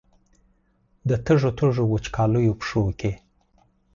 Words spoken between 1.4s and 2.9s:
تږو، وچکالیو پښو